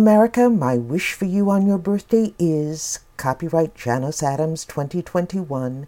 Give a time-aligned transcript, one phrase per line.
[0.00, 5.86] America, my wish for you on your birthday is copyright Janus Adams 2021,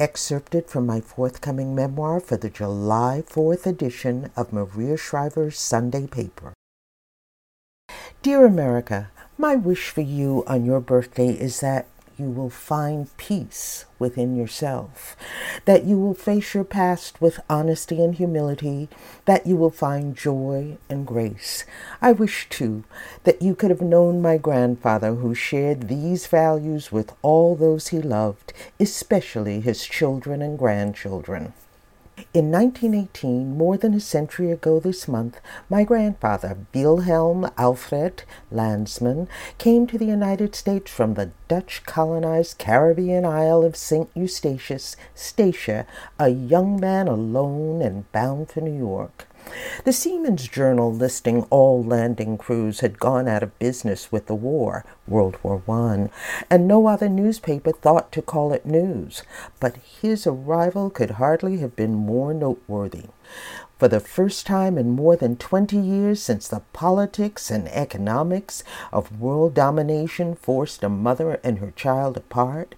[0.00, 6.52] excerpted from my forthcoming memoir for the July 4th edition of Maria Shriver's Sunday paper.
[8.22, 11.86] Dear America, my wish for you on your birthday is that
[12.16, 15.16] you will find peace within yourself,
[15.64, 18.88] that you will face your past with honesty and humility,
[19.24, 21.64] that you will find joy and grace.
[22.02, 22.84] I wish, too,
[23.24, 28.00] that you could have known my grandfather who shared these values with all those he
[28.00, 31.52] loved, especially his children and grandchildren.
[32.32, 39.88] In 1918, more than a century ago this month, my grandfather, Wilhelm Alfred Landsman, came
[39.88, 44.08] to the United States from the Dutch colonized Caribbean isle of St.
[44.14, 49.26] Eustatius, Statia, a young man alone and bound for New York.
[49.84, 54.84] The Seamen's Journal listing all landing crews had gone out of business with the war,
[55.06, 56.08] World War I,
[56.48, 59.22] and no other newspaper thought to call it news.
[59.60, 63.08] But his arrival could hardly have been more noteworthy.
[63.78, 69.20] For the first time in more than 20 years since the politics and economics of
[69.20, 72.74] world domination forced a mother and her child apart,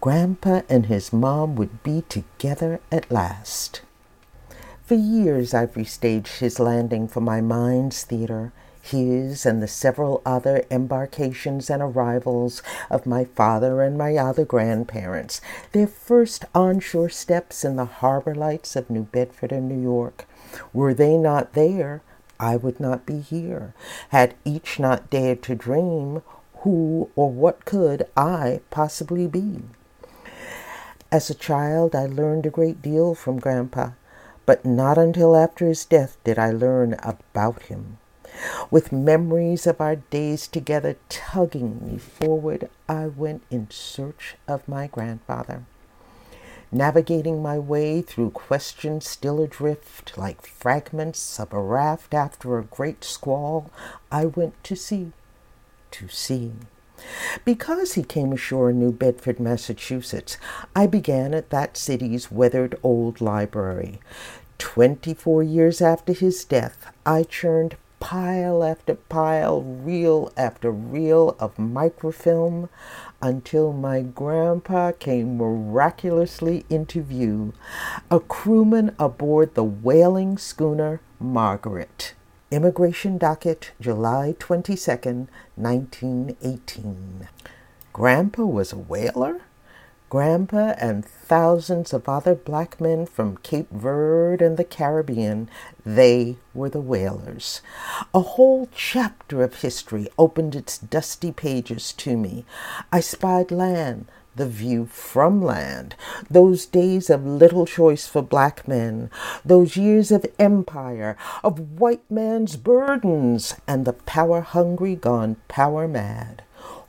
[0.00, 3.82] Grandpa and his mom would be together at last.
[4.90, 8.50] For years I've restaged his landing for my mind's theater,
[8.82, 12.60] his and the several other embarkations and arrivals
[12.90, 18.74] of my father and my other grandparents, their first onshore steps in the harbor lights
[18.74, 20.26] of New Bedford and New York.
[20.72, 22.02] Were they not there,
[22.40, 23.74] I would not be here.
[24.08, 26.22] Had each not dared to dream,
[26.62, 29.62] who or what could I possibly be?
[31.12, 33.90] As a child, I learned a great deal from Grandpa
[34.50, 37.98] but not until after his death did I learn about him.
[38.68, 44.88] With memories of our days together tugging me forward, I went in search of my
[44.88, 45.62] grandfather.
[46.72, 53.04] Navigating my way through questions still adrift, like fragments of a raft after a great
[53.04, 53.70] squall,
[54.10, 55.12] I went to sea,
[55.92, 56.54] to sea.
[57.44, 60.36] Because he came ashore in New Bedford, Massachusetts,
[60.76, 64.00] I began at that city's weathered old library.
[64.60, 72.68] 24 years after his death, I churned pile after pile, reel after reel of microfilm
[73.22, 77.52] until my grandpa came miraculously into view,
[78.10, 82.14] a crewman aboard the whaling schooner Margaret.
[82.50, 87.28] Immigration docket, July 22nd, 1918.
[87.92, 89.40] Grandpa was a whaler?
[90.10, 95.48] Grandpa and thousands of other black men from Cape Verde and the Caribbean,
[95.86, 97.62] they were the whalers.
[98.12, 102.44] A whole chapter of history opened its dusty pages to me.
[102.90, 105.94] I spied land, the view from land,
[106.28, 109.10] those days of little choice for black men,
[109.44, 116.42] those years of empire, of white man's burdens, and the power hungry gone power mad.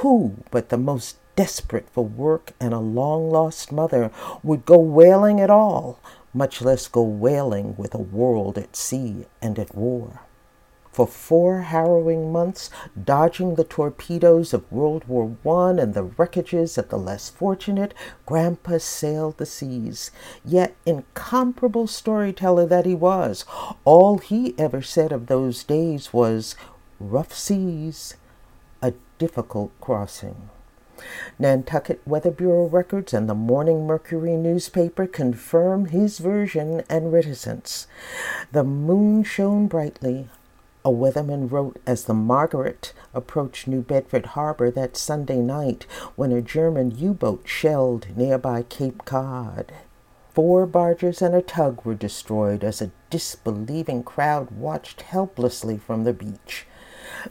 [0.00, 4.10] Who but the most desperate for work and a long lost mother,
[4.42, 5.98] would go whaling at all,
[6.34, 10.20] much less go whaling with a world at sea and at war.
[10.92, 12.68] For four harrowing months,
[13.02, 17.94] dodging the torpedoes of World War I and the wreckages of the less fortunate,
[18.26, 20.10] Grandpa sailed the seas.
[20.44, 23.46] Yet, incomparable storyteller that he was,
[23.86, 26.56] all he ever said of those days was
[27.00, 28.16] rough seas,
[28.82, 30.50] a difficult crossing.
[31.38, 37.86] Nantucket Weather Bureau records and the Morning Mercury newspaper confirm his version and reticence.
[38.52, 40.28] The moon shone brightly,
[40.84, 45.86] a weatherman wrote as the Margaret approached New Bedford Harbor that Sunday night
[46.16, 49.72] when a German U boat shelled nearby Cape Cod.
[50.34, 56.14] Four barges and a tug were destroyed as a disbelieving crowd watched helplessly from the
[56.14, 56.66] beach.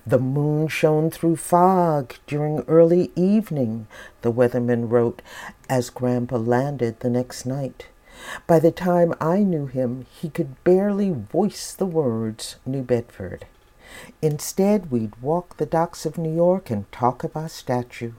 [0.05, 3.87] The moon shone through fog during early evening,
[4.21, 5.21] the weatherman wrote
[5.69, 7.87] as Grandpa landed the next night.
[8.47, 13.45] By the time I knew him, he could barely voice the words New Bedford.
[14.21, 18.13] Instead, we'd walk the docks of New York and talk of our statue.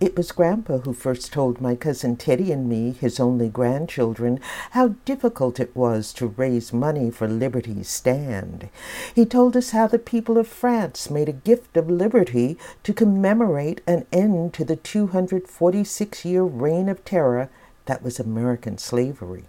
[0.00, 4.94] It was Grandpa who first told my cousin Teddy and me, his only grandchildren, how
[5.04, 8.70] difficult it was to raise money for Liberty's stand.
[9.14, 13.82] He told us how the people of France made a gift of liberty to commemorate
[13.86, 17.50] an end to the 246 year reign of terror
[17.84, 19.44] that was American slavery.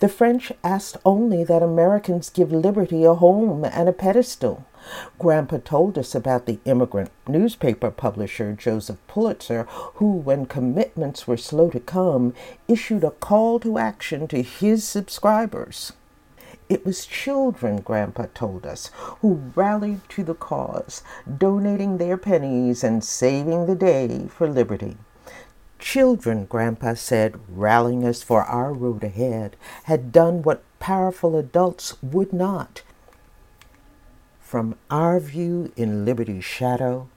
[0.00, 4.64] The French asked only that Americans give liberty a home and a pedestal.
[5.18, 11.68] Grandpa told us about the immigrant newspaper publisher Joseph Pulitzer, who, when commitments were slow
[11.70, 12.34] to come,
[12.68, 15.92] issued a call to action to his subscribers.
[16.68, 21.02] It was children, Grandpa told us, who rallied to the cause,
[21.38, 24.98] donating their pennies and saving the day for liberty.
[25.78, 32.32] Children, Grandpa said, rallying us for our road ahead, had done what powerful adults would
[32.32, 32.82] not
[34.48, 37.10] from our view in Liberty's shadow,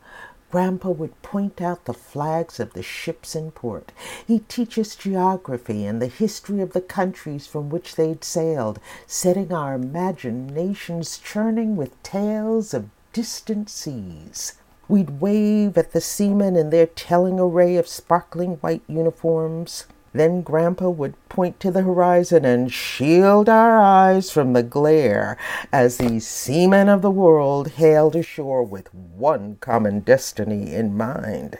[0.51, 3.93] Grandpa would point out the flags of the ships in port.
[4.27, 9.53] He'd teach us geography and the history of the countries from which they'd sailed, setting
[9.53, 14.55] our imaginations churning with tales of distant seas.
[14.91, 19.85] We'd wave at the seamen in their telling array of sparkling white uniforms.
[20.11, 25.37] Then Grandpa would point to the horizon and shield our eyes from the glare
[25.71, 31.57] as these seamen of the world hailed ashore with one common destiny in mind.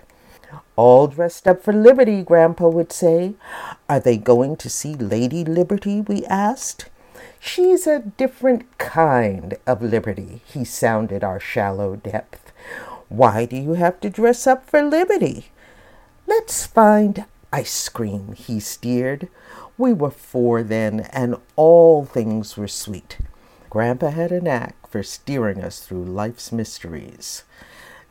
[0.76, 3.36] All dressed up for liberty, Grandpa would say.
[3.88, 6.02] Are they going to see Lady Liberty?
[6.02, 6.90] we asked.
[7.40, 12.41] She's a different kind of liberty, he sounded our shallow depth.
[13.12, 15.48] Why do you have to dress up for liberty?
[16.28, 19.28] Let's find ice cream he steered.
[19.78, 23.18] We were four then, and all things were sweet.
[23.70, 27.44] Grandpa had a knack for steering us through life's mysteries.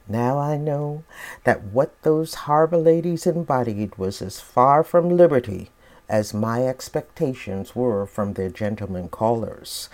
[0.06, 1.02] Now I know
[1.44, 5.70] that what those harbor ladies embodied was as far from liberty
[6.11, 9.88] as my expectations were from their gentlemen callers.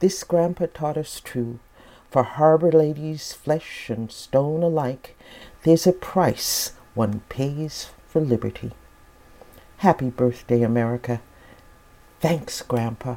[0.00, 1.60] This Grandpa taught us true.
[2.14, 5.16] For harbor ladies, flesh and stone alike,
[5.64, 8.70] there's a price one pays for liberty.
[9.78, 11.20] Happy birthday, America.
[12.20, 13.16] Thanks, Grandpa.